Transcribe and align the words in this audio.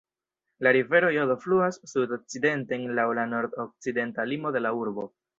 La 0.67 0.69
rivero 0.75 1.09
Jodo 1.15 1.35
fluas 1.41 1.77
sud-okcidenten 1.91 2.87
laŭ 2.99 3.05
la 3.19 3.25
nord-okcidenta 3.33 4.25
limo 4.31 4.53
de 4.57 4.63
la 4.67 4.73
urbo. 4.79 5.05